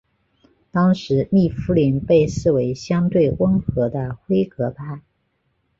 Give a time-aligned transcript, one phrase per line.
[0.71, 5.03] 当时密夫林被视为相对温和的辉格派。